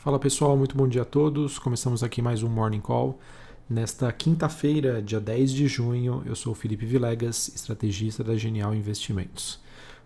Fala 0.00 0.18
pessoal, 0.18 0.56
muito 0.56 0.74
bom 0.74 0.88
dia 0.88 1.02
a 1.02 1.04
todos. 1.04 1.58
Começamos 1.58 2.02
aqui 2.02 2.22
mais 2.22 2.42
um 2.42 2.48
Morning 2.48 2.80
Call. 2.80 3.20
Nesta 3.68 4.10
quinta-feira, 4.10 5.02
dia 5.02 5.20
10 5.20 5.52
de 5.52 5.68
junho, 5.68 6.22
eu 6.24 6.34
sou 6.34 6.54
Felipe 6.54 6.86
Vilegas, 6.86 7.48
estrategista 7.48 8.24
da 8.24 8.34
Genial 8.34 8.74
Investimentos. 8.74 9.60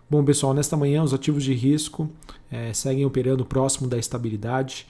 Bom, 0.09 0.21
pessoal, 0.25 0.53
nesta 0.53 0.75
manhã 0.75 1.01
os 1.01 1.13
ativos 1.13 1.45
de 1.45 1.53
risco 1.53 2.11
é, 2.51 2.73
seguem 2.73 3.05
operando 3.05 3.45
próximo 3.45 3.87
da 3.87 3.97
estabilidade. 3.97 4.85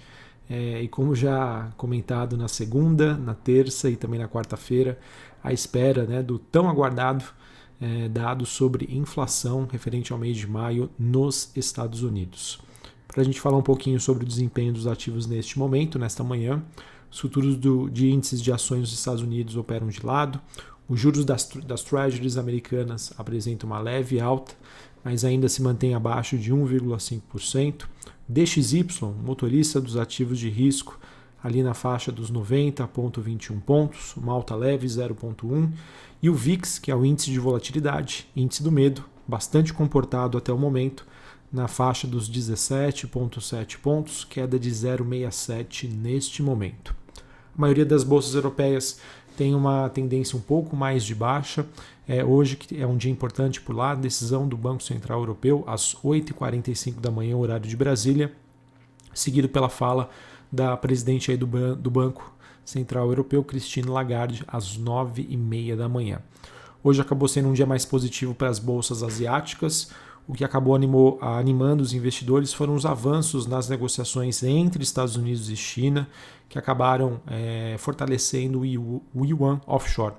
É, 0.49 0.81
e 0.81 0.87
como 0.87 1.13
já 1.13 1.71
comentado 1.77 2.35
na 2.35 2.47
segunda, 2.47 3.15
na 3.15 3.35
terça 3.35 3.87
e 3.91 3.95
também 3.95 4.19
na 4.19 4.27
quarta-feira, 4.27 4.97
à 5.43 5.53
espera 5.53 6.05
né, 6.05 6.23
do 6.23 6.39
tão 6.39 6.67
aguardado 6.67 7.25
é, 7.79 8.09
dado 8.09 8.43
sobre 8.43 8.89
inflação 8.89 9.67
referente 9.71 10.11
ao 10.11 10.17
mês 10.17 10.35
de 10.35 10.47
maio 10.47 10.89
nos 10.97 11.55
Estados 11.55 12.01
Unidos 12.01 12.59
para 13.15 13.21
a 13.21 13.25
gente 13.25 13.39
falar 13.39 13.55
um 13.55 13.61
pouquinho 13.61 13.97
sobre 13.97 14.25
o 14.25 14.27
desempenho 14.27 14.73
dos 14.73 14.87
ativos 14.87 15.25
neste 15.25 15.57
momento, 15.57 15.97
nesta 15.97 16.21
manhã. 16.21 16.61
Os 17.09 17.17
futuros 17.17 17.55
do, 17.55 17.89
de 17.89 18.09
índices 18.09 18.41
de 18.41 18.51
ações 18.51 18.81
dos 18.81 18.91
Estados 18.91 19.21
Unidos 19.21 19.55
operam 19.55 19.87
de 19.87 20.05
lado. 20.05 20.37
Os 20.85 20.99
juros 20.99 21.23
das, 21.23 21.49
das 21.65 21.81
treasuries 21.81 22.35
americanas 22.35 23.13
apresentam 23.17 23.69
uma 23.69 23.79
leve 23.79 24.19
alta, 24.19 24.53
mas 25.01 25.23
ainda 25.23 25.47
se 25.47 25.61
mantém 25.61 25.95
abaixo 25.95 26.37
de 26.37 26.53
1,5%. 26.53 27.85
DXY, 28.27 28.85
motorista 29.23 29.79
dos 29.79 29.95
ativos 29.95 30.37
de 30.37 30.49
risco, 30.49 30.99
ali 31.41 31.63
na 31.63 31.73
faixa 31.73 32.11
dos 32.11 32.29
90,21 32.29 33.61
pontos, 33.61 34.13
uma 34.17 34.33
alta 34.33 34.55
leve 34.55 34.85
0,1. 34.87 35.71
E 36.21 36.29
o 36.29 36.33
VIX, 36.33 36.79
que 36.79 36.91
é 36.91 36.95
o 36.95 37.05
índice 37.05 37.31
de 37.31 37.39
volatilidade, 37.39 38.27
índice 38.35 38.61
do 38.61 38.73
medo, 38.73 39.05
bastante 39.25 39.73
comportado 39.73 40.37
até 40.37 40.51
o 40.51 40.57
momento, 40.57 41.07
na 41.51 41.67
faixa 41.67 42.07
dos 42.07 42.29
17,7 42.29 43.77
pontos, 43.77 44.23
queda 44.23 44.59
de 44.59 44.69
0,67 44.69 45.89
neste 45.89 46.41
momento. 46.41 46.95
A 47.57 47.61
maioria 47.61 47.85
das 47.85 48.03
bolsas 48.03 48.35
europeias 48.35 48.99
tem 49.37 49.53
uma 49.53 49.89
tendência 49.89 50.37
um 50.37 50.41
pouco 50.41 50.75
mais 50.75 51.03
de 51.03 51.15
baixa. 51.15 51.65
É, 52.07 52.23
hoje 52.23 52.57
é 52.77 52.85
um 52.85 52.97
dia 52.97 53.11
importante 53.11 53.61
por 53.61 53.75
lá, 53.75 53.95
decisão 53.95 54.47
do 54.47 54.57
Banco 54.57 54.83
Central 54.83 55.19
Europeu 55.19 55.63
às 55.67 55.95
8h45 55.95 56.99
da 56.99 57.09
manhã, 57.09 57.35
horário 57.35 57.67
de 57.67 57.75
Brasília, 57.75 58.31
seguido 59.13 59.49
pela 59.49 59.69
fala 59.69 60.09
da 60.51 60.75
presidente 60.77 61.31
aí 61.31 61.37
do, 61.37 61.47
ban 61.47 61.75
do 61.75 61.89
Banco 61.89 62.33
Central 62.63 63.07
Europeu, 63.07 63.43
Christine 63.43 63.87
Lagarde, 63.87 64.43
às 64.47 64.77
9h30 64.77 65.75
da 65.75 65.87
manhã. 65.87 66.21
Hoje 66.83 67.01
acabou 67.01 67.27
sendo 67.27 67.49
um 67.49 67.53
dia 67.53 67.65
mais 67.65 67.85
positivo 67.85 68.33
para 68.33 68.49
as 68.49 68.59
bolsas 68.59 69.01
asiáticas. 69.01 69.91
O 70.27 70.33
que 70.33 70.43
acabou 70.43 70.75
animou, 70.75 71.19
animando 71.21 71.83
os 71.83 71.93
investidores 71.93 72.51
foram 72.51 72.73
os 72.73 72.85
avanços 72.85 73.45
nas 73.45 73.69
negociações 73.69 74.41
entre 74.41 74.81
Estados 74.81 75.15
Unidos 75.15 75.49
e 75.49 75.55
China, 75.55 76.07
que 76.49 76.57
acabaram 76.57 77.21
é, 77.27 77.75
fortalecendo 77.77 78.61
o 78.61 79.25
yuan 79.25 79.61
offshore. 79.67 80.15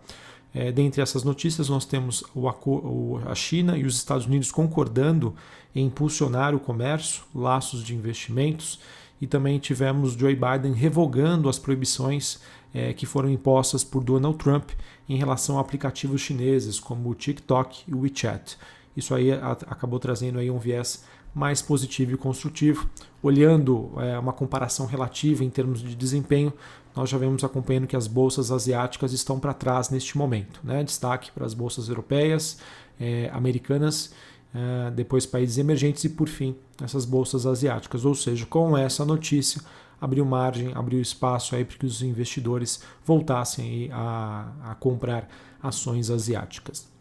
É, 0.54 0.70
dentre 0.70 1.02
essas 1.02 1.24
notícias, 1.24 1.68
nós 1.68 1.84
temos 1.84 2.24
o, 2.34 3.18
a 3.26 3.34
China 3.34 3.76
e 3.76 3.84
os 3.84 3.96
Estados 3.96 4.26
Unidos 4.26 4.50
concordando 4.50 5.34
em 5.74 5.86
impulsionar 5.86 6.54
o 6.54 6.60
comércio, 6.60 7.24
laços 7.34 7.82
de 7.82 7.94
investimentos, 7.94 8.80
e 9.20 9.26
também 9.26 9.58
tivemos 9.58 10.12
Joe 10.12 10.34
Biden 10.34 10.72
revogando 10.72 11.48
as 11.48 11.58
proibições 11.58 12.40
é, 12.72 12.92
que 12.92 13.06
foram 13.06 13.28
impostas 13.28 13.82
por 13.82 14.04
Donald 14.04 14.38
Trump 14.38 14.70
em 15.08 15.16
relação 15.16 15.58
a 15.58 15.60
aplicativos 15.60 16.20
chineses 16.20 16.78
como 16.78 17.10
o 17.10 17.14
TikTok 17.14 17.82
e 17.88 17.94
o 17.94 18.00
WeChat. 18.00 18.56
Isso 18.96 19.14
aí 19.14 19.30
acabou 19.32 19.98
trazendo 19.98 20.38
aí 20.38 20.50
um 20.50 20.58
viés 20.58 21.04
mais 21.34 21.60
positivo 21.60 22.12
e 22.12 22.16
construtivo. 22.16 22.88
Olhando 23.22 23.92
é, 23.98 24.18
uma 24.18 24.32
comparação 24.32 24.86
relativa 24.86 25.44
em 25.44 25.50
termos 25.50 25.82
de 25.82 25.94
desempenho, 25.94 26.52
nós 26.94 27.10
já 27.10 27.18
vemos 27.18 27.44
acompanhando 27.44 27.86
que 27.86 27.94
as 27.94 28.06
bolsas 28.06 28.50
asiáticas 28.50 29.12
estão 29.12 29.38
para 29.38 29.52
trás 29.52 29.90
neste 29.90 30.16
momento. 30.16 30.60
Né? 30.64 30.82
Destaque 30.82 31.30
para 31.30 31.44
as 31.44 31.52
bolsas 31.52 31.90
europeias, 31.90 32.58
é, 32.98 33.30
americanas, 33.34 34.14
é, 34.54 34.90
depois 34.92 35.26
países 35.26 35.58
emergentes 35.58 36.04
e, 36.04 36.08
por 36.08 36.26
fim, 36.26 36.56
essas 36.82 37.04
bolsas 37.04 37.44
asiáticas. 37.44 38.06
Ou 38.06 38.14
seja, 38.14 38.46
com 38.46 38.76
essa 38.76 39.04
notícia, 39.04 39.60
abriu 40.00 40.24
margem, 40.24 40.72
abriu 40.74 41.00
espaço 41.02 41.54
aí 41.54 41.66
para 41.66 41.76
que 41.76 41.84
os 41.84 42.00
investidores 42.00 42.82
voltassem 43.04 43.90
a, 43.92 44.52
a 44.70 44.74
comprar 44.74 45.28
ações 45.62 46.10
asiáticas. 46.10 46.95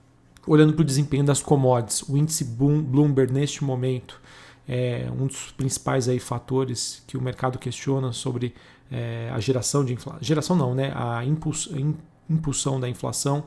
Olhando 0.48 0.74
para 0.74 0.84
o 0.84 0.86
desempenho 0.86 1.24
das 1.24 1.42
commodities, 1.42 2.04
o 2.04 2.16
índice 2.16 2.44
Bloomberg 2.44 3.34
neste 3.34 3.64
momento 3.64 4.22
é 4.68 5.08
um 5.12 5.28
dos 5.28 5.52
principais 5.52 6.08
aí 6.08 6.20
fatores 6.20 7.04
que 7.08 7.18
o 7.18 7.22
mercado 7.22 7.58
questiona 7.58 8.12
sobre 8.14 8.54
é, 8.92 9.30
a 9.34 9.40
geração 9.40 9.84
de 9.84 9.94
inflação. 9.94 10.22
Geração 10.22 10.56
não, 10.56 10.76
né? 10.76 10.92
A 10.96 11.24
impulsão 12.30 12.80
da 12.80 12.88
inflação. 12.88 13.44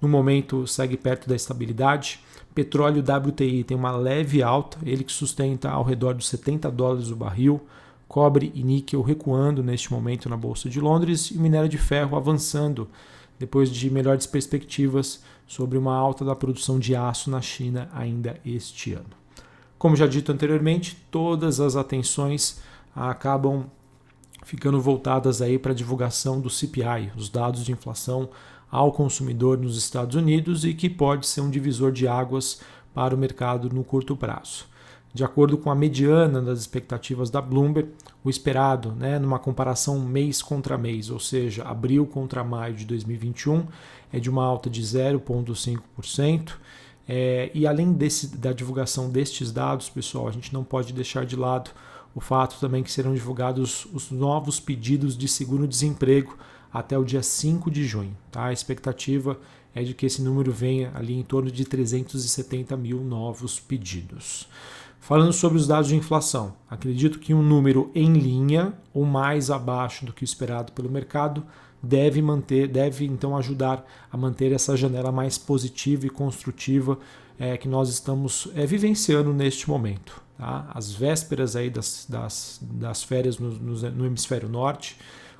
No 0.00 0.08
momento 0.08 0.66
segue 0.66 0.96
perto 0.96 1.28
da 1.28 1.34
estabilidade. 1.34 2.20
Petróleo 2.54 3.02
WTI 3.02 3.64
tem 3.64 3.76
uma 3.76 3.92
leve 3.92 4.42
alta, 4.42 4.76
ele 4.84 5.04
que 5.04 5.12
sustenta 5.12 5.70
ao 5.70 5.82
redor 5.82 6.14
dos 6.14 6.28
70 6.28 6.70
dólares 6.70 7.10
o 7.10 7.16
barril. 7.16 7.60
Cobre 8.06 8.52
e 8.54 8.62
níquel 8.62 9.00
recuando 9.00 9.62
neste 9.62 9.90
momento 9.90 10.28
na 10.28 10.36
Bolsa 10.36 10.68
de 10.68 10.78
Londres 10.78 11.30
e 11.30 11.38
minério 11.38 11.68
de 11.68 11.78
ferro 11.78 12.14
avançando 12.14 12.90
depois 13.38 13.70
de 13.70 13.90
melhores 13.90 14.26
perspectivas 14.26 15.22
sobre 15.46 15.76
uma 15.76 15.94
alta 15.94 16.24
da 16.24 16.34
produção 16.34 16.78
de 16.78 16.94
aço 16.94 17.30
na 17.30 17.40
China 17.40 17.88
ainda 17.92 18.40
este 18.44 18.94
ano. 18.94 19.10
Como 19.78 19.96
já 19.96 20.06
dito 20.06 20.30
anteriormente, 20.30 20.96
todas 21.10 21.60
as 21.60 21.76
atenções 21.76 22.60
acabam 22.94 23.66
ficando 24.44 24.80
voltadas 24.80 25.42
aí 25.42 25.58
para 25.58 25.72
a 25.72 25.74
divulgação 25.74 26.40
do 26.40 26.50
CPI, 26.50 27.12
os 27.16 27.28
dados 27.28 27.64
de 27.64 27.72
inflação 27.72 28.28
ao 28.70 28.92
consumidor 28.92 29.58
nos 29.58 29.76
Estados 29.76 30.16
Unidos 30.16 30.64
e 30.64 30.72
que 30.72 30.88
pode 30.88 31.26
ser 31.26 31.40
um 31.40 31.50
divisor 31.50 31.92
de 31.92 32.08
águas 32.08 32.60
para 32.94 33.14
o 33.14 33.18
mercado 33.18 33.68
no 33.70 33.84
curto 33.84 34.16
prazo. 34.16 34.66
De 35.14 35.22
acordo 35.22 35.58
com 35.58 35.70
a 35.70 35.74
mediana 35.74 36.40
das 36.40 36.60
expectativas 36.60 37.28
da 37.28 37.40
Bloomberg, 37.40 37.90
o 38.24 38.30
esperado, 38.30 38.92
né, 38.92 39.18
numa 39.18 39.38
comparação 39.38 40.00
mês 40.00 40.40
contra 40.40 40.78
mês, 40.78 41.10
ou 41.10 41.20
seja, 41.20 41.64
abril 41.64 42.06
contra 42.06 42.42
maio 42.42 42.74
de 42.74 42.86
2021, 42.86 43.66
é 44.10 44.18
de 44.18 44.30
uma 44.30 44.44
alta 44.44 44.70
de 44.70 44.80
0,5%. 44.80 46.52
É, 47.06 47.50
e 47.52 47.66
além 47.66 47.92
desse, 47.92 48.36
da 48.36 48.52
divulgação 48.52 49.10
destes 49.10 49.52
dados, 49.52 49.90
pessoal, 49.90 50.28
a 50.28 50.30
gente 50.30 50.52
não 50.52 50.64
pode 50.64 50.92
deixar 50.92 51.26
de 51.26 51.36
lado 51.36 51.70
o 52.14 52.20
fato 52.20 52.58
também 52.60 52.82
que 52.82 52.90
serão 52.90 53.12
divulgados 53.12 53.86
os 53.92 54.10
novos 54.10 54.60
pedidos 54.60 55.16
de 55.16 55.28
seguro-desemprego 55.28 56.36
até 56.72 56.96
o 56.96 57.04
dia 57.04 57.22
5 57.22 57.70
de 57.70 57.84
junho. 57.84 58.16
Tá? 58.30 58.46
A 58.46 58.52
expectativa 58.52 59.38
é 59.74 59.82
de 59.82 59.94
que 59.94 60.06
esse 60.06 60.22
número 60.22 60.52
venha 60.52 60.90
ali 60.94 61.14
em 61.14 61.22
torno 61.22 61.50
de 61.50 61.64
370 61.64 62.76
mil 62.76 63.00
novos 63.00 63.58
pedidos. 63.58 64.46
Falando 65.02 65.32
sobre 65.32 65.58
os 65.58 65.66
dados 65.66 65.88
de 65.88 65.96
inflação, 65.96 66.54
acredito 66.70 67.18
que 67.18 67.34
um 67.34 67.42
número 67.42 67.90
em 67.92 68.12
linha 68.12 68.72
ou 68.94 69.04
mais 69.04 69.50
abaixo 69.50 70.06
do 70.06 70.12
que 70.12 70.22
o 70.22 70.24
esperado 70.24 70.70
pelo 70.70 70.88
mercado 70.88 71.44
deve 71.82 72.22
manter, 72.22 72.68
deve 72.68 73.04
então 73.04 73.36
ajudar 73.36 73.84
a 74.12 74.16
manter 74.16 74.52
essa 74.52 74.76
janela 74.76 75.10
mais 75.10 75.36
positiva 75.36 76.06
e 76.06 76.08
construtiva 76.08 76.96
é, 77.36 77.56
que 77.56 77.66
nós 77.66 77.88
estamos 77.88 78.46
é, 78.54 78.64
vivenciando 78.64 79.32
neste 79.32 79.68
momento. 79.68 80.22
Tá? 80.38 80.70
As 80.72 80.92
vésperas 80.92 81.56
aí 81.56 81.68
das, 81.68 82.06
das, 82.08 82.60
das 82.62 83.02
férias 83.02 83.40
no, 83.40 83.50
no, 83.50 83.90
no 83.90 84.06
hemisfério 84.06 84.48
norte, 84.48 84.96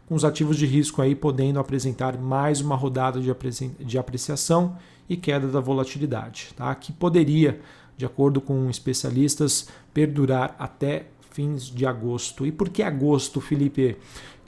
com 0.08 0.16
os 0.16 0.24
ativos 0.24 0.56
de 0.56 0.66
risco 0.66 1.00
aí 1.00 1.14
podendo 1.14 1.60
apresentar 1.60 2.18
mais 2.18 2.60
uma 2.60 2.74
rodada 2.74 3.20
de, 3.20 3.96
apreciação 3.96 4.76
e 5.08 5.16
queda 5.16 5.46
da 5.46 5.60
volatilidade, 5.60 6.48
tá? 6.56 6.74
que 6.74 6.92
poderia 6.92 7.60
de 7.96 8.04
acordo 8.04 8.40
com 8.40 8.68
especialistas, 8.68 9.68
perdurar 9.92 10.54
até 10.58 11.06
fins 11.30 11.64
de 11.66 11.86
agosto. 11.86 12.46
E 12.46 12.52
por 12.52 12.68
que 12.68 12.82
agosto, 12.82 13.40
Felipe? 13.40 13.96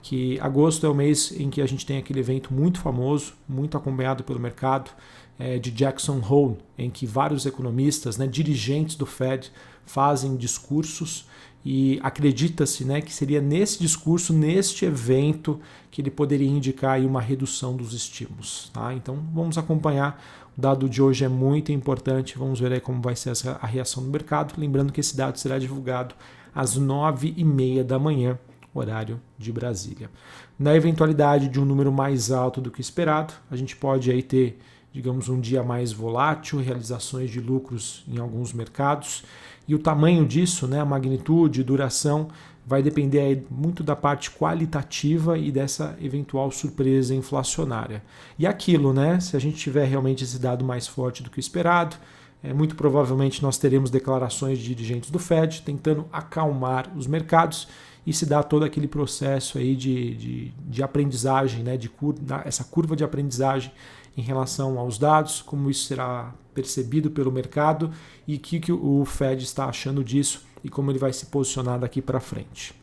Que 0.01 0.39
agosto 0.39 0.85
é 0.85 0.89
o 0.89 0.93
mês 0.93 1.31
em 1.31 1.49
que 1.49 1.61
a 1.61 1.65
gente 1.65 1.85
tem 1.85 1.97
aquele 1.97 2.19
evento 2.19 2.53
muito 2.53 2.79
famoso, 2.79 3.33
muito 3.49 3.75
acompanhado 3.75 4.23
pelo 4.23 4.39
mercado, 4.39 4.91
é, 5.37 5.57
de 5.57 5.71
Jackson 5.71 6.21
Hole, 6.21 6.57
em 6.77 6.89
que 6.89 7.05
vários 7.05 7.45
economistas, 7.45 8.17
né, 8.17 8.27
dirigentes 8.27 8.95
do 8.95 9.05
Fed, 9.05 9.51
fazem 9.85 10.35
discursos 10.35 11.27
e 11.65 11.99
acredita-se 12.03 12.85
né, 12.85 13.01
que 13.01 13.11
seria 13.11 13.41
nesse 13.41 13.79
discurso, 13.79 14.31
neste 14.31 14.85
evento, 14.85 15.59
que 15.89 15.99
ele 15.99 16.11
poderia 16.11 16.47
indicar 16.47 16.99
uma 17.01 17.19
redução 17.19 17.75
dos 17.75 17.93
estímulos. 17.93 18.69
Tá? 18.71 18.93
Então 18.93 19.17
vamos 19.33 19.57
acompanhar. 19.57 20.23
Dado 20.57 20.87
de 20.87 21.01
hoje 21.01 21.25
é 21.25 21.27
muito 21.27 21.71
importante. 21.71 22.37
Vamos 22.37 22.59
ver 22.59 22.71
aí 22.71 22.79
como 22.79 23.01
vai 23.01 23.15
ser 23.15 23.33
a 23.61 23.67
reação 23.67 24.03
do 24.03 24.09
mercado. 24.09 24.53
Lembrando 24.57 24.93
que 24.93 24.99
esse 24.99 25.15
dado 25.15 25.37
será 25.37 25.59
divulgado 25.59 26.15
às 26.53 26.75
nove 26.75 27.33
e 27.35 27.43
meia 27.43 27.83
da 27.83 27.99
manhã, 27.99 28.39
horário 28.73 29.19
de 29.37 29.51
Brasília. 29.51 30.09
Na 30.57 30.75
eventualidade 30.75 31.49
de 31.49 31.59
um 31.59 31.65
número 31.65 31.91
mais 31.91 32.31
alto 32.31 32.61
do 32.61 32.71
que 32.71 32.79
esperado, 32.79 33.33
a 33.51 33.55
gente 33.55 33.75
pode 33.75 34.09
aí 34.09 34.23
ter 34.23 34.57
digamos, 34.95 35.27
um 35.27 35.41
dia 35.41 35.61
mais 35.61 35.91
volátil, 35.91 36.61
realizações 36.61 37.29
de 37.29 37.41
lucros 37.41 38.05
em 38.07 38.17
alguns 38.17 38.53
mercados 38.53 39.25
E 39.67 39.75
o 39.75 39.79
tamanho 39.79 40.25
disso, 40.25 40.67
né, 40.67 40.79
a 40.79 40.85
magnitude, 40.85 41.65
duração, 41.65 42.29
vai 42.65 42.81
depender 42.81 43.45
muito 43.49 43.83
da 43.83 43.95
parte 43.95 44.31
qualitativa 44.31 45.37
e 45.37 45.51
dessa 45.51 45.95
eventual 46.01 46.49
surpresa 46.51 47.13
inflacionária. 47.13 48.01
E 48.39 48.47
aquilo, 48.47 48.91
né? 48.91 49.19
Se 49.19 49.37
a 49.37 49.39
gente 49.39 49.57
tiver 49.57 49.85
realmente 49.85 50.23
esse 50.23 50.39
dado 50.39 50.65
mais 50.65 50.87
forte 50.87 51.21
do 51.21 51.29
que 51.29 51.37
o 51.37 51.39
esperado, 51.39 51.95
é, 52.43 52.53
muito 52.53 52.75
provavelmente 52.75 53.41
nós 53.41 53.57
teremos 53.57 53.89
declarações 53.89 54.57
de 54.59 54.73
dirigentes 54.73 55.09
do 55.09 55.19
Fed 55.19 55.61
tentando 55.61 56.05
acalmar 56.11 56.91
os 56.95 57.07
mercados 57.07 57.67
e 58.05 58.13
se 58.13 58.25
dá 58.25 58.43
todo 58.43 58.63
aquele 58.63 58.87
processo 58.87 59.57
aí 59.57 59.75
de, 59.75 60.15
de, 60.15 60.53
de 60.67 60.83
aprendizagem, 60.83 61.63
né, 61.63 61.75
de 61.75 61.89
cur, 61.89 62.15
essa 62.43 62.63
curva 62.63 62.95
de 62.95 63.03
aprendizagem 63.03 63.71
em 64.17 64.21
relação 64.21 64.79
aos 64.79 64.97
dados, 64.97 65.41
como 65.41 65.69
isso 65.69 65.85
será 65.85 66.33
percebido 66.53 67.11
pelo 67.11 67.31
mercado 67.31 67.91
e 68.27 68.35
o 68.35 68.39
que, 68.39 68.59
que 68.59 68.71
o 68.71 69.03
Fed 69.05 69.43
está 69.43 69.65
achando 69.65 70.03
disso 70.03 70.45
e 70.63 70.69
como 70.69 70.89
ele 70.89 70.97
vai 70.97 71.11
se 71.13 71.25
posicionar 71.27 71.79
daqui 71.79 72.01
para 72.01 72.19
frente. 72.19 72.73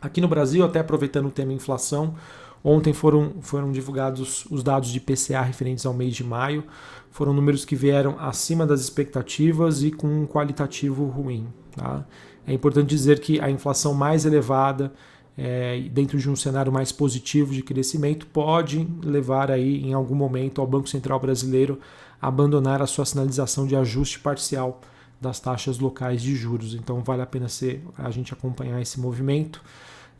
Aqui 0.00 0.20
no 0.20 0.28
Brasil, 0.28 0.64
até 0.64 0.80
aproveitando 0.80 1.26
o 1.26 1.30
tema 1.30 1.52
inflação, 1.52 2.14
ontem 2.62 2.92
foram, 2.92 3.34
foram 3.40 3.72
divulgados 3.72 4.44
os 4.50 4.62
dados 4.62 4.90
de 4.90 5.00
PCA 5.00 5.40
referentes 5.40 5.86
ao 5.86 5.94
mês 5.94 6.14
de 6.14 6.24
maio. 6.24 6.64
Foram 7.10 7.32
números 7.32 7.64
que 7.64 7.76
vieram 7.76 8.16
acima 8.18 8.66
das 8.66 8.80
expectativas 8.80 9.82
e 9.82 9.90
com 9.90 10.08
um 10.08 10.26
qualitativo 10.26 11.06
ruim. 11.06 11.46
Tá? 11.74 12.04
É 12.46 12.52
importante 12.52 12.88
dizer 12.88 13.20
que 13.20 13.40
a 13.40 13.48
inflação 13.48 13.94
mais 13.94 14.24
elevada, 14.26 14.92
é, 15.36 15.80
dentro 15.90 16.18
de 16.18 16.28
um 16.28 16.36
cenário 16.36 16.70
mais 16.70 16.92
positivo 16.92 17.52
de 17.52 17.62
crescimento, 17.62 18.26
pode 18.26 18.86
levar 19.02 19.50
aí 19.50 19.82
em 19.82 19.92
algum 19.92 20.14
momento 20.14 20.60
ao 20.60 20.66
Banco 20.66 20.88
Central 20.88 21.18
Brasileiro 21.18 21.78
abandonar 22.20 22.80
a 22.80 22.86
sua 22.86 23.04
sinalização 23.04 23.66
de 23.66 23.74
ajuste 23.74 24.20
parcial 24.20 24.80
das 25.20 25.40
taxas 25.40 25.78
locais 25.78 26.20
de 26.22 26.34
juros. 26.34 26.74
Então 26.74 27.00
vale 27.00 27.22
a 27.22 27.26
pena 27.26 27.48
ser, 27.48 27.82
a 27.96 28.10
gente 28.10 28.32
acompanhar 28.32 28.80
esse 28.80 29.00
movimento. 29.00 29.62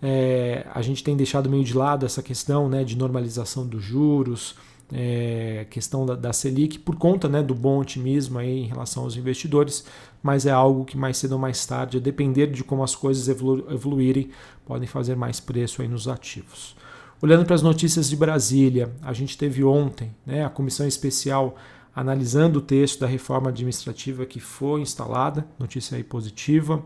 É, 0.00 0.66
a 0.74 0.82
gente 0.82 1.04
tem 1.04 1.16
deixado 1.16 1.48
meio 1.48 1.62
de 1.62 1.74
lado 1.74 2.04
essa 2.04 2.22
questão 2.22 2.68
né, 2.68 2.82
de 2.82 2.96
normalização 2.96 3.66
dos 3.66 3.82
juros, 3.82 4.56
é, 4.92 5.66
questão 5.70 6.04
da, 6.04 6.14
da, 6.14 6.32
Selic, 6.32 6.78
por 6.78 6.96
conta 6.96 7.28
né, 7.28 7.42
do 7.42 7.54
bom 7.54 7.80
otimismo 7.80 8.38
aí 8.38 8.60
em 8.60 8.66
relação 8.66 9.04
aos 9.04 9.16
investidores, 9.16 9.84
mas 10.22 10.44
é 10.44 10.50
algo 10.50 10.84
que 10.84 10.96
mais 10.96 11.16
cedo 11.16 11.32
ou 11.32 11.38
mais 11.38 11.64
tarde, 11.64 11.96
a 11.96 12.00
depender 12.00 12.48
de 12.48 12.62
como 12.62 12.84
as 12.84 12.94
coisas 12.94 13.26
evolu 13.26 13.66
evoluírem, 13.72 14.30
podem 14.66 14.86
fazer 14.86 15.16
mais 15.16 15.40
preço 15.40 15.80
aí 15.80 15.88
nos 15.88 16.06
ativos. 16.06 16.76
Olhando 17.22 17.44
para 17.44 17.54
as 17.54 17.62
notícias 17.62 18.10
de 18.10 18.16
Brasília, 18.16 18.92
a 19.00 19.12
gente 19.12 19.38
teve 19.38 19.64
ontem 19.64 20.14
né, 20.26 20.44
a 20.44 20.50
comissão 20.50 20.86
especial 20.86 21.56
analisando 21.94 22.58
o 22.58 22.62
texto 22.62 23.00
da 23.00 23.06
reforma 23.06 23.50
administrativa 23.50 24.26
que 24.26 24.40
foi 24.40 24.80
instalada, 24.80 25.46
notícia 25.58 25.96
aí 25.96 26.02
positiva. 26.02 26.82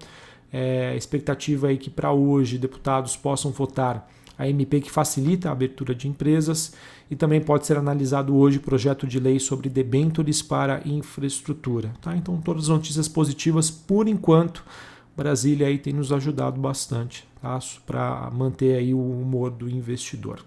É, 0.52 0.96
expectativa 0.96 1.68
aí 1.68 1.76
que 1.76 1.90
para 1.90 2.12
hoje 2.12 2.56
deputados 2.56 3.16
possam 3.16 3.50
votar 3.50 4.08
a 4.38 4.48
MP 4.48 4.80
que 4.80 4.90
facilita 4.90 5.48
a 5.48 5.52
abertura 5.52 5.94
de 5.94 6.08
empresas 6.08 6.74
e 7.10 7.16
também 7.16 7.40
pode 7.40 7.66
ser 7.66 7.76
analisado 7.76 8.36
hoje 8.36 8.58
o 8.58 8.60
projeto 8.60 9.06
de 9.06 9.18
lei 9.18 9.38
sobre 9.38 9.68
debêntures 9.68 10.42
para 10.42 10.82
infraestrutura. 10.84 11.92
Tá? 12.00 12.16
Então 12.16 12.36
todas 12.38 12.64
as 12.64 12.68
notícias 12.68 13.08
positivas 13.08 13.70
por 13.70 14.08
enquanto. 14.08 14.64
Brasília 15.16 15.66
aí 15.66 15.78
tem 15.78 15.94
nos 15.94 16.12
ajudado 16.12 16.60
bastante 16.60 17.26
tá? 17.40 17.58
para 17.86 18.30
manter 18.30 18.76
aí 18.76 18.92
o 18.92 19.00
humor 19.00 19.50
do 19.50 19.68
investidor. 19.68 20.44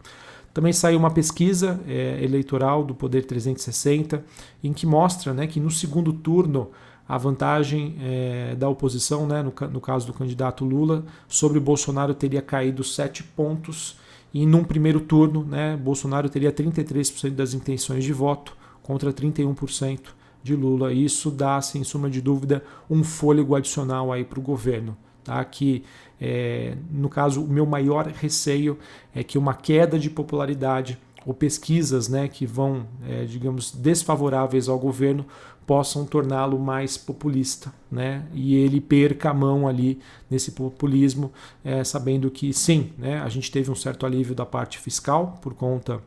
Também 0.54 0.74
saiu 0.74 1.00
uma 1.00 1.12
pesquisa 1.12 1.80
é, 1.88 2.24
eleitoral 2.24 2.84
do 2.84 2.94
Poder 2.94 3.26
360 3.26 4.24
em 4.64 4.74
que 4.74 4.86
mostra 4.86 5.34
né, 5.34 5.48
que 5.48 5.60
no 5.60 5.72
segundo 5.72 6.12
turno 6.12 6.70
a 7.10 7.18
vantagem 7.18 7.96
é, 8.00 8.56
da 8.56 8.70
oposição, 8.70 9.26
né, 9.26 9.42
no, 9.42 9.52
no, 9.68 9.82
caso 9.82 10.06
do 10.06 10.14
candidato 10.14 10.64
Lula, 10.64 11.04
sobre 11.28 11.60
Bolsonaro 11.60 12.14
teria 12.14 12.40
caído 12.40 12.84
7 12.84 13.24
pontos 13.24 13.98
e 14.32 14.46
num 14.46 14.64
primeiro 14.64 15.00
turno 15.00 15.44
né, 15.44 15.76
Bolsonaro 15.76 16.30
teria 16.30 16.52
33% 16.52 17.32
das 17.32 17.56
intenções 17.56 18.04
de 18.04 18.14
voto 18.14 18.56
contra 18.84 19.12
31% 19.12 20.02
de 20.44 20.56
Lula. 20.56 20.94
Isso 20.94 21.32
dá, 21.32 21.60
sem 21.62 21.84
suma 21.84 22.12
de 22.12 22.22
dúvida, 22.22 22.64
um 22.88 23.04
fôlego 23.04 23.56
adicional 23.56 24.12
aí 24.14 24.24
para 24.24 24.40
o 24.40 24.44
governo. 24.44 24.96
Tá? 25.24 25.44
Que, 25.44 25.84
é, 26.22 26.78
no 26.92 27.10
caso, 27.10 27.44
o 27.44 27.48
meu 27.48 27.66
maior 27.66 28.06
receio 28.06 28.78
é 29.16 29.24
que 29.24 29.38
uma 29.38 29.56
queda 29.56 29.98
de 29.98 30.12
popularidade 30.12 31.00
ou 31.26 31.34
pesquisas 31.34 32.08
né, 32.08 32.28
que 32.28 32.46
vão, 32.46 32.86
é, 33.08 33.26
digamos, 33.26 33.72
desfavoráveis 33.72 34.70
ao 34.70 34.80
governo 34.80 35.26
possam 35.70 36.04
torná-lo 36.04 36.58
mais 36.58 36.98
populista, 36.98 37.72
né? 37.92 38.26
E 38.34 38.56
ele 38.56 38.82
perca 38.82 39.30
a 39.30 39.34
mão 39.36 39.68
ali 39.68 40.00
nesse 40.28 40.54
populismo, 40.54 41.32
é, 41.64 41.84
sabendo 41.84 42.32
que 42.32 42.52
sim, 42.52 42.92
né? 42.98 43.22
A 43.22 43.30
gente 43.30 43.52
teve 43.52 43.70
um 43.70 43.76
certo 43.76 44.04
alívio 44.04 44.34
da 44.34 44.48
parte 44.48 44.80
fiscal 44.80 45.38
por 45.40 45.54
conta 45.54 46.02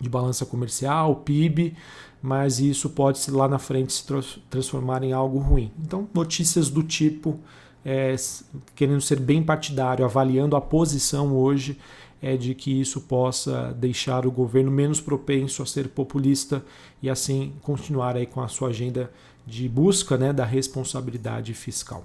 de 0.00 0.08
balança 0.08 0.46
comercial, 0.46 1.16
PIB, 1.16 1.76
mas 2.22 2.60
isso 2.60 2.88
pode 2.88 3.30
lá 3.30 3.46
na 3.46 3.58
frente 3.58 3.92
se 3.92 4.04
transformar 4.48 5.02
em 5.02 5.12
algo 5.12 5.38
ruim. 5.38 5.70
Então, 5.78 6.08
notícias 6.14 6.70
do 6.70 6.82
tipo 6.82 7.38
é, 7.88 8.14
querendo 8.74 9.00
ser 9.00 9.18
bem 9.18 9.42
partidário, 9.42 10.04
avaliando 10.04 10.54
a 10.54 10.60
posição 10.60 11.34
hoje 11.34 11.78
é 12.20 12.36
de 12.36 12.54
que 12.54 12.78
isso 12.78 13.00
possa 13.00 13.74
deixar 13.78 14.26
o 14.26 14.30
governo 14.30 14.70
menos 14.70 15.00
propenso 15.00 15.62
a 15.62 15.66
ser 15.66 15.88
populista 15.88 16.62
e 17.02 17.08
assim 17.08 17.54
continuar 17.62 18.14
aí 18.14 18.26
com 18.26 18.42
a 18.42 18.48
sua 18.48 18.68
agenda 18.68 19.10
de 19.46 19.66
busca 19.70 20.18
né, 20.18 20.34
da 20.34 20.44
responsabilidade 20.44 21.54
fiscal. 21.54 22.04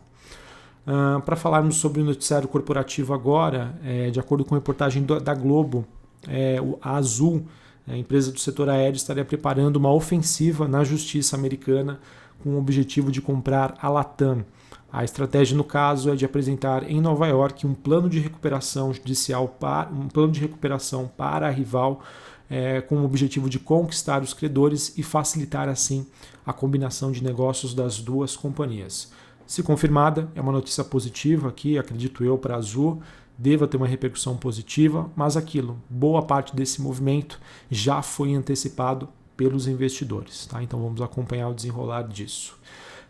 Uh, 0.88 1.20
Para 1.22 1.36
falarmos 1.36 1.76
sobre 1.76 2.02
o 2.02 2.06
noticiário 2.06 2.48
corporativo 2.48 3.14
agora, 3.14 3.78
é, 3.84 4.10
de 4.10 4.22
acordo 4.22 4.46
com 4.46 4.56
a 4.56 4.60
reportagem 4.60 5.04
do, 5.04 5.20
da 5.20 5.34
Globo, 5.34 5.86
é, 6.30 6.60
a 6.82 6.96
Azul, 6.96 7.46
a 7.86 7.98
empresa 7.98 8.32
do 8.32 8.40
setor 8.40 8.70
aéreo, 8.70 8.96
estaria 8.96 9.26
preparando 9.26 9.76
uma 9.76 9.92
ofensiva 9.92 10.66
na 10.66 10.86
justiça 10.86 11.36
americana 11.36 12.00
com 12.44 12.52
o 12.52 12.58
objetivo 12.58 13.12
de 13.12 13.22
comprar 13.22 13.76
a 13.82 13.90
Latam. 13.90 14.44
A 14.92 15.04
estratégia, 15.04 15.58
no 15.58 15.64
caso, 15.64 16.12
é 16.12 16.16
de 16.16 16.26
apresentar 16.26 16.88
em 16.88 17.02
Nova 17.02 17.26
York 17.26 17.66
um 17.66 17.74
plano 17.74 18.10
de 18.10 18.20
recuperação 18.20 18.94
judicial 18.94 19.48
para 19.48 19.90
um 19.90 20.08
plano 20.08 20.34
de 20.34 20.42
recuperação 20.42 21.10
para 21.18 21.48
a 21.48 21.50
rival, 21.50 22.04
é, 22.50 22.82
com 22.82 22.98
o 22.98 23.06
objetivo 23.06 23.50
de 23.50 23.58
conquistar 23.58 24.22
os 24.22 24.34
credores 24.34 24.96
e 24.98 25.02
facilitar 25.02 25.70
assim 25.70 26.06
a 26.46 26.52
combinação 26.54 27.12
de 27.12 27.24
negócios 27.24 27.74
das 27.74 28.00
duas 28.00 28.36
companhias. 28.36 29.12
Se 29.48 29.64
confirmada, 29.64 30.30
é 30.36 30.42
uma 30.42 30.52
notícia 30.52 30.84
positiva 30.84 31.50
aqui, 31.50 31.78
acredito 31.78 32.24
eu, 32.24 32.38
para 32.38 32.56
a 32.56 32.58
Azul, 32.58 33.02
deva 33.38 33.68
ter 33.68 33.78
uma 33.78 33.88
repercussão 33.88 34.38
positiva, 34.38 35.10
mas 35.16 35.36
aquilo, 35.36 35.82
boa 35.90 36.22
parte 36.22 36.56
desse 36.56 36.82
movimento 36.82 37.40
já 37.72 38.02
foi 38.02 38.36
antecipado 38.36 39.10
pelos 39.44 39.68
investidores. 39.68 40.46
Tá? 40.46 40.64
Então 40.64 40.82
vamos 40.82 41.02
acompanhar 41.02 41.50
o 41.50 41.54
desenrolar 41.54 42.04
disso. 42.04 42.56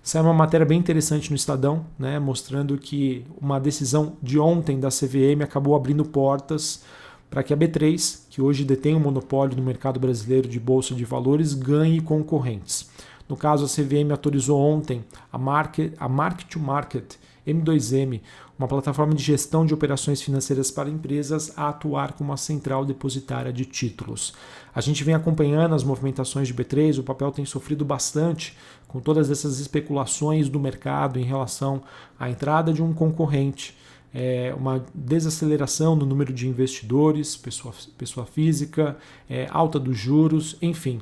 Saiu 0.02 0.26
uma 0.26 0.34
matéria 0.34 0.66
bem 0.66 0.80
interessante 0.80 1.30
no 1.30 1.36
Estadão, 1.36 1.86
né, 1.98 2.20
mostrando 2.20 2.78
que 2.78 3.24
uma 3.40 3.60
decisão 3.60 4.18
de 4.22 4.38
ontem 4.38 4.78
da 4.78 4.90
CVM 4.90 5.44
acabou 5.44 5.76
abrindo 5.76 6.04
portas 6.04 6.84
para 7.30 7.42
que 7.42 7.54
a 7.54 7.58
B3, 7.58 8.24
que 8.30 8.42
hoje 8.42 8.66
detém 8.66 8.96
o 8.96 8.98
um 8.98 9.00
monopólio 9.00 9.56
no 9.56 9.64
mercado 9.64 10.00
brasileiro 10.00 10.48
de 10.48 10.60
bolsa 10.60 10.94
de 10.94 11.06
valores, 11.06 11.54
ganhe 11.54 12.02
concorrentes. 12.02 12.90
No 13.28 13.38
caso, 13.38 13.66
a 13.66 13.68
CVM 13.68 14.12
autorizou 14.12 14.60
ontem 14.60 15.04
a 15.32 15.38
Market, 15.38 15.94
a 15.98 16.10
market 16.10 16.48
to 16.48 16.60
Market 16.60 17.16
M2M, 17.48 18.22
uma 18.58 18.68
plataforma 18.68 19.14
de 19.14 19.24
gestão 19.24 19.66
de 19.66 19.74
operações 19.74 20.22
financeiras 20.22 20.72
para 20.72 20.90
empresas, 20.90 21.52
a 21.58 21.70
atuar 21.70 22.14
como 22.14 22.30
uma 22.30 22.38
central 22.38 22.86
depositária 22.86 23.52
de 23.52 23.66
títulos. 23.66 24.34
A 24.74 24.82
gente 24.82 25.04
vem 25.04 25.14
acompanhando 25.14 25.76
as 25.76 25.84
movimentações 25.84 26.48
de 26.48 26.54
B3, 26.54 27.00
o 27.00 27.04
papel 27.04 27.32
tem 27.32 27.46
sofrido 27.46 27.84
bastante 27.84 28.58
com 28.88 29.00
todas 29.00 29.30
essas 29.30 29.60
especulações 29.60 30.48
do 30.48 30.60
mercado 30.60 31.20
em 31.20 31.24
relação 31.24 31.82
à 32.18 32.30
entrada 32.30 32.72
de 32.72 32.82
um 32.82 32.94
concorrente, 32.94 33.76
é, 34.14 34.54
uma 34.56 34.86
desaceleração 34.94 35.96
no 35.96 36.06
número 36.06 36.32
de 36.32 36.48
investidores, 36.48 37.36
pessoa, 37.36 37.74
pessoa 37.98 38.26
física, 38.26 38.96
é, 39.28 39.48
alta 39.50 39.80
dos 39.80 39.98
juros, 39.98 40.56
enfim. 40.62 41.02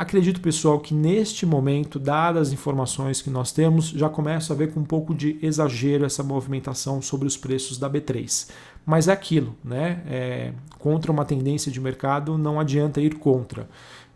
Acredito, 0.00 0.40
pessoal, 0.40 0.80
que 0.80 0.94
neste 0.94 1.44
momento, 1.44 1.98
dadas 1.98 2.48
as 2.48 2.54
informações 2.54 3.20
que 3.20 3.28
nós 3.28 3.52
temos, 3.52 3.90
já 3.90 4.08
começa 4.08 4.54
a 4.54 4.56
ver 4.56 4.72
com 4.72 4.80
um 4.80 4.84
pouco 4.84 5.14
de 5.14 5.38
exagero 5.42 6.06
essa 6.06 6.22
movimentação 6.22 7.02
sobre 7.02 7.28
os 7.28 7.36
preços 7.36 7.76
da 7.76 7.90
B3. 7.90 8.48
Mas 8.86 9.08
é 9.08 9.12
aquilo, 9.12 9.54
né? 9.62 10.02
É, 10.06 10.52
contra 10.78 11.12
uma 11.12 11.26
tendência 11.26 11.70
de 11.70 11.78
mercado, 11.78 12.38
não 12.38 12.58
adianta 12.58 12.98
ir 12.98 13.16
contra. 13.16 13.68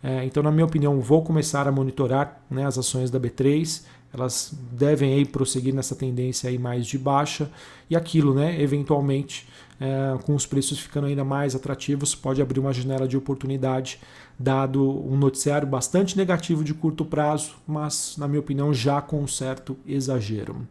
É, 0.03 0.25
então, 0.25 0.43
na 0.43 0.51
minha 0.51 0.65
opinião, 0.65 0.99
vou 1.03 1.23
começar 1.23 1.69
a 1.69 1.71
monitorar 1.71 2.41
né, 2.51 2.65
as 2.65 2.79
ações 2.79 3.11
da 3.11 3.21
B3. 3.21 3.85
Elas 4.15 4.55
devem 4.71 5.15
aí 5.15 5.25
prosseguir 5.25 5.75
nessa 5.75 5.97
tendência 5.97 6.49
aí 6.49 6.57
mais 6.57 6.87
de 6.87 6.97
baixa 6.97 7.51
e 7.91 7.97
aquilo, 7.97 8.33
né, 8.33 8.61
eventualmente 8.63 9.47
é, 9.81 10.17
com 10.25 10.35
os 10.37 10.47
preços 10.47 10.79
ficando 10.79 11.09
ainda 11.09 11.25
mais 11.25 11.55
atrativos, 11.55 12.15
pode 12.15 12.41
abrir 12.41 12.61
uma 12.61 12.73
janela 12.73 13.09
de 13.09 13.17
oportunidade, 13.17 14.01
dado 14.39 15.05
um 15.05 15.17
noticiário 15.17 15.67
bastante 15.67 16.17
negativo 16.17 16.63
de 16.63 16.73
curto 16.73 17.05
prazo, 17.05 17.57
mas, 17.67 18.15
na 18.17 18.29
minha 18.29 18.41
opinião, 18.41 18.73
já 18.73 19.03
com 19.03 19.21
um 19.21 19.27
certo 19.27 19.77
exagero. 19.87 20.67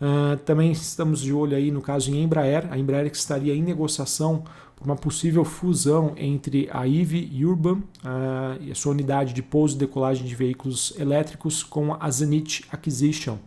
Uh, 0.00 0.36
também 0.44 0.72
estamos 0.72 1.20
de 1.20 1.32
olho 1.32 1.56
aí 1.56 1.70
no 1.70 1.80
caso 1.80 2.10
em 2.10 2.22
Embraer, 2.22 2.66
a 2.70 2.76
Embraer 2.76 3.08
que 3.08 3.16
estaria 3.16 3.54
em 3.54 3.62
negociação 3.62 4.42
uma 4.84 4.96
possível 4.96 5.44
fusão 5.44 6.12
entre 6.16 6.68
a 6.72 6.86
IVE 6.86 7.44
Urban, 7.44 7.76
uh, 7.78 8.60
e 8.60 8.70
a 8.70 8.74
sua 8.74 8.92
unidade 8.92 9.32
de 9.32 9.42
pouso 9.42 9.76
e 9.76 9.78
decolagem 9.78 10.26
de 10.26 10.34
veículos 10.34 10.92
elétricos, 10.98 11.62
com 11.62 11.96
a 11.98 12.10
Zenith 12.10 12.64
Acquisition. 12.70 13.38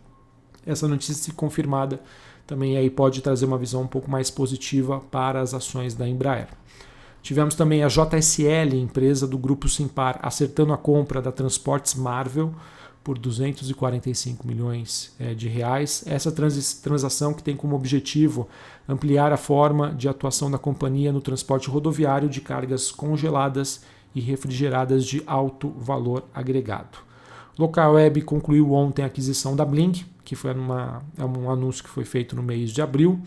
Essa 0.66 0.88
notícia, 0.88 1.14
se 1.14 1.32
confirmada, 1.32 2.00
também 2.46 2.76
aí 2.76 2.90
pode 2.90 3.20
trazer 3.20 3.46
uma 3.46 3.58
visão 3.58 3.82
um 3.82 3.86
pouco 3.86 4.10
mais 4.10 4.30
positiva 4.30 5.00
para 5.10 5.40
as 5.40 5.54
ações 5.54 5.94
da 5.94 6.08
Embraer. 6.08 6.48
Tivemos 7.22 7.54
também 7.54 7.82
a 7.82 7.88
JSL, 7.88 8.74
empresa 8.74 9.26
do 9.26 9.36
grupo 9.36 9.68
Simpar, 9.68 10.18
acertando 10.22 10.72
a 10.72 10.78
compra 10.78 11.20
da 11.20 11.30
Transportes 11.30 11.94
Marvel 11.94 12.54
por 13.02 13.18
245 13.18 14.46
milhões 14.46 15.14
é, 15.18 15.34
de 15.34 15.48
reais. 15.48 16.04
Essa 16.06 16.32
transação 16.32 17.32
que 17.32 17.42
tem 17.42 17.56
como 17.56 17.74
objetivo 17.74 18.48
ampliar 18.88 19.32
a 19.32 19.36
forma 19.36 19.92
de 19.94 20.08
atuação 20.08 20.50
da 20.50 20.58
companhia 20.58 21.12
no 21.12 21.20
transporte 21.20 21.68
rodoviário 21.68 22.28
de 22.28 22.40
cargas 22.40 22.90
congeladas 22.90 23.82
e 24.14 24.20
refrigeradas 24.20 25.04
de 25.04 25.22
alto 25.26 25.70
valor 25.78 26.24
agregado. 26.34 26.98
Local 27.58 27.94
Web 27.94 28.22
concluiu 28.22 28.72
ontem 28.72 29.02
a 29.02 29.06
aquisição 29.06 29.56
da 29.56 29.64
Blink, 29.64 30.06
que 30.24 30.36
foi 30.36 30.52
uma, 30.54 31.02
é 31.16 31.24
um 31.24 31.50
anúncio 31.50 31.82
que 31.82 31.90
foi 31.90 32.04
feito 32.04 32.36
no 32.36 32.42
mês 32.42 32.70
de 32.70 32.80
abril, 32.80 33.20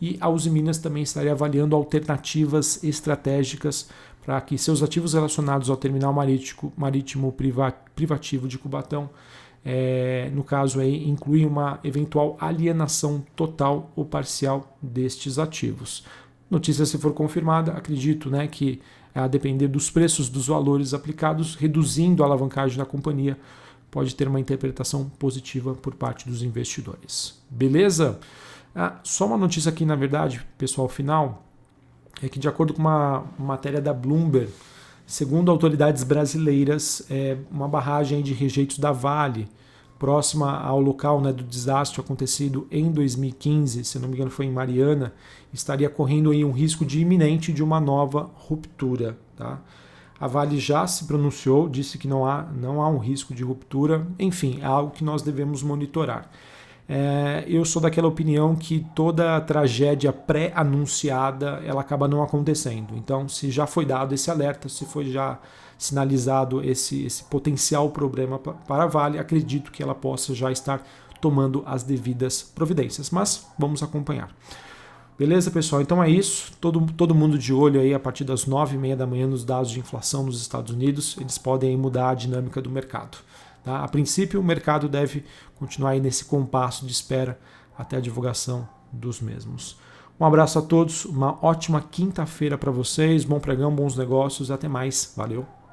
e 0.00 0.16
a 0.20 0.28
Uzi 0.28 0.50
Minas 0.50 0.78
também 0.78 1.02
estaria 1.02 1.32
avaliando 1.32 1.76
alternativas 1.76 2.82
estratégicas 2.82 3.88
para 4.24 4.40
que 4.40 4.56
seus 4.56 4.82
ativos 4.82 5.12
relacionados 5.14 5.68
ao 5.68 5.76
terminal 5.76 6.12
marítimo, 6.12 6.72
marítimo 6.76 7.34
privativo 7.94 8.48
de 8.48 8.58
Cubatão, 8.58 9.10
é, 9.64 10.30
no 10.32 10.44
caso 10.44 10.80
aí, 10.80 11.08
inclui 11.08 11.44
uma 11.46 11.80
eventual 11.82 12.36
alienação 12.40 13.24
total 13.34 13.90
ou 13.96 14.04
parcial 14.04 14.76
destes 14.80 15.38
ativos. 15.38 16.04
Notícia 16.50 16.84
se 16.84 16.98
for 16.98 17.12
confirmada, 17.12 17.72
acredito 17.72 18.28
né, 18.28 18.46
que 18.46 18.80
a 19.14 19.26
depender 19.26 19.68
dos 19.68 19.90
preços 19.90 20.28
dos 20.28 20.48
valores 20.48 20.92
aplicados, 20.92 21.54
reduzindo 21.54 22.22
a 22.22 22.26
alavancagem 22.26 22.76
da 22.76 22.84
companhia, 22.84 23.38
pode 23.90 24.14
ter 24.14 24.26
uma 24.26 24.40
interpretação 24.40 25.08
positiva 25.18 25.74
por 25.74 25.94
parte 25.94 26.28
dos 26.28 26.42
investidores. 26.42 27.40
Beleza? 27.48 28.18
Ah, 28.74 28.98
só 29.04 29.26
uma 29.26 29.38
notícia 29.38 29.68
aqui, 29.68 29.84
na 29.86 29.94
verdade, 29.94 30.44
pessoal, 30.58 30.88
final, 30.88 31.43
é 32.22 32.28
que 32.28 32.38
de 32.38 32.48
acordo 32.48 32.74
com 32.74 32.80
uma 32.80 33.24
matéria 33.38 33.80
da 33.80 33.92
Bloomberg, 33.92 34.50
segundo 35.06 35.50
autoridades 35.50 36.02
brasileiras, 36.02 37.04
é 37.10 37.36
uma 37.50 37.68
barragem 37.68 38.22
de 38.22 38.32
rejeitos 38.32 38.78
da 38.78 38.92
Vale, 38.92 39.48
próxima 39.98 40.58
ao 40.58 40.80
local 40.80 41.20
né, 41.20 41.32
do 41.32 41.42
desastre 41.42 42.00
acontecido 42.00 42.66
em 42.70 42.90
2015, 42.90 43.84
se 43.84 43.98
não 43.98 44.08
me 44.08 44.14
engano 44.14 44.30
foi 44.30 44.46
em 44.46 44.52
Mariana, 44.52 45.14
estaria 45.52 45.88
correndo 45.88 46.30
aí 46.30 46.44
um 46.44 46.50
risco 46.50 46.84
de 46.84 47.00
iminente 47.00 47.52
de 47.52 47.62
uma 47.62 47.80
nova 47.80 48.30
ruptura. 48.34 49.16
Tá? 49.36 49.60
A 50.18 50.26
Vale 50.26 50.58
já 50.58 50.86
se 50.86 51.04
pronunciou, 51.06 51.68
disse 51.68 51.98
que 51.98 52.08
não 52.08 52.26
há, 52.26 52.42
não 52.42 52.82
há 52.82 52.88
um 52.88 52.98
risco 52.98 53.34
de 53.34 53.42
ruptura. 53.42 54.06
Enfim, 54.18 54.58
é 54.60 54.64
algo 54.64 54.90
que 54.90 55.04
nós 55.04 55.22
devemos 55.22 55.62
monitorar. 55.62 56.30
É, 56.86 57.44
eu 57.48 57.64
sou 57.64 57.80
daquela 57.80 58.08
opinião 58.08 58.54
que 58.54 58.86
toda 58.94 59.40
tragédia 59.40 60.12
pré-anunciada 60.12 61.62
ela 61.64 61.80
acaba 61.80 62.06
não 62.06 62.22
acontecendo. 62.22 62.94
Então, 62.96 63.28
se 63.28 63.50
já 63.50 63.66
foi 63.66 63.86
dado 63.86 64.14
esse 64.14 64.30
alerta, 64.30 64.68
se 64.68 64.84
foi 64.84 65.06
já 65.10 65.38
sinalizado 65.78 66.62
esse, 66.62 67.04
esse 67.04 67.24
potencial 67.24 67.90
problema 67.90 68.38
para 68.38 68.84
a 68.84 68.86
Vale, 68.86 69.18
acredito 69.18 69.72
que 69.72 69.82
ela 69.82 69.94
possa 69.94 70.34
já 70.34 70.52
estar 70.52 70.82
tomando 71.20 71.62
as 71.66 71.82
devidas 71.82 72.42
providências. 72.42 73.10
Mas 73.10 73.46
vamos 73.58 73.82
acompanhar. 73.82 74.30
Beleza, 75.18 75.50
pessoal? 75.50 75.80
Então 75.80 76.02
é 76.02 76.10
isso. 76.10 76.52
Todo, 76.60 76.80
todo 76.92 77.14
mundo 77.14 77.38
de 77.38 77.52
olho 77.52 77.80
aí 77.80 77.94
a 77.94 78.00
partir 78.00 78.24
das 78.24 78.46
9h30 78.46 78.96
da 78.96 79.06
manhã 79.06 79.26
nos 79.26 79.44
dados 79.44 79.70
de 79.70 79.78
inflação 79.78 80.24
nos 80.24 80.40
Estados 80.40 80.74
Unidos. 80.74 81.16
Eles 81.18 81.38
podem 81.38 81.76
mudar 81.76 82.10
a 82.10 82.14
dinâmica 82.14 82.60
do 82.60 82.68
mercado. 82.68 83.18
Tá? 83.64 83.82
A 83.82 83.88
princípio, 83.88 84.40
o 84.40 84.44
mercado 84.44 84.88
deve 84.88 85.24
continuar 85.56 85.90
aí 85.90 86.00
nesse 86.00 86.26
compasso 86.26 86.84
de 86.86 86.92
espera 86.92 87.40
até 87.76 87.96
a 87.96 88.00
divulgação 88.00 88.68
dos 88.92 89.20
mesmos. 89.20 89.78
Um 90.20 90.24
abraço 90.24 90.58
a 90.58 90.62
todos, 90.62 91.04
uma 91.06 91.38
ótima 91.44 91.80
quinta-feira 91.80 92.56
para 92.56 92.70
vocês, 92.70 93.24
bom 93.24 93.40
pregão, 93.40 93.74
bons 93.74 93.96
negócios, 93.96 94.50
até 94.50 94.68
mais. 94.68 95.12
Valeu! 95.16 95.63